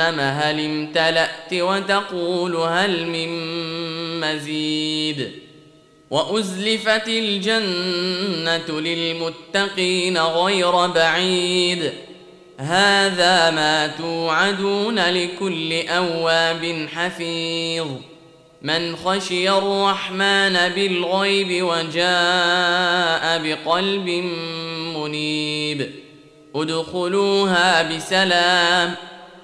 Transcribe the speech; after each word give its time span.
هل 0.00 0.64
امتلأت 0.64 1.52
وتقول 1.52 2.56
هل 2.56 3.06
من 3.06 3.30
مزيد 4.20 5.30
وأزلفت 6.10 7.08
الجنة 7.08 8.80
للمتقين 8.80 10.18
غير 10.18 10.86
بعيد 10.86 11.92
هذا 12.58 13.50
ما 13.50 13.86
توعدون 13.86 14.98
لكل 14.98 15.88
أواب 15.88 16.88
حفيظ 16.94 17.86
من 18.62 18.96
خشي 18.96 19.50
الرحمن 19.50 20.68
بالغيب 20.68 21.64
وجاء 21.64 23.38
بقلب 23.38 24.08
منيب 24.96 25.90
ادخلوها 26.54 27.82
بسلام 27.82 28.94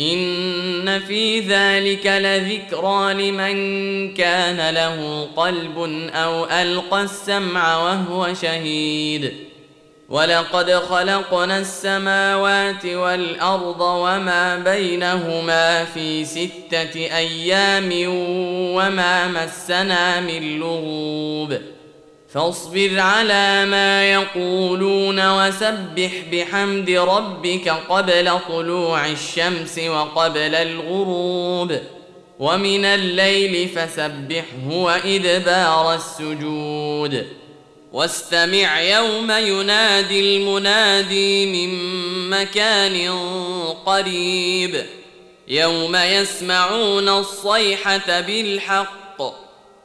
إن 0.00 1.00
في 1.00 1.40
ذلك 1.40 2.06
لذكرى 2.06 3.14
لمن 3.14 4.14
كان 4.14 4.74
له 4.74 5.28
قلب 5.36 5.78
أو 6.14 6.44
ألقى 6.44 7.02
السمع 7.02 7.76
وهو 7.76 8.34
شهيد. 8.34 9.32
ولقد 10.08 10.70
خلقنا 10.70 11.58
السماوات 11.58 12.86
والأرض 12.86 13.80
وما 13.80 14.56
بينهما 14.56 15.84
في 15.84 16.24
ستة 16.24 16.96
أيام 16.96 17.90
وما 18.74 19.28
مسنا 19.28 20.20
من 20.20 20.58
لغوب. 20.58 21.77
فاصبر 22.32 23.00
على 23.00 23.66
ما 23.66 24.12
يقولون 24.12 25.30
وسبح 25.30 26.12
بحمد 26.32 26.90
ربك 26.90 27.68
قبل 27.68 28.38
طلوع 28.48 29.06
الشمس 29.06 29.78
وقبل 29.78 30.54
الغروب 30.54 31.78
ومن 32.38 32.84
الليل 32.84 33.68
فسبحه 33.68 34.68
وإدبار 34.70 35.94
السجود 35.94 37.26
واستمع 37.92 38.80
يوم 38.80 39.30
ينادي 39.30 40.36
المنادي 40.36 41.46
من 41.46 41.70
مكان 42.30 43.10
قريب 43.86 44.84
يوم 45.48 45.96
يسمعون 45.96 47.08
الصيحة 47.08 48.20
بالحق 48.20 49.07